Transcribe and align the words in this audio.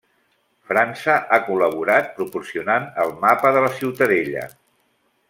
França 0.69 1.17
ha 1.19 1.39
col·laborat 1.49 2.09
proporcionant 2.21 2.89
el 3.05 3.15
mapa 3.27 3.53
de 3.59 3.63
la 3.67 3.73
ciutadella. 3.81 4.49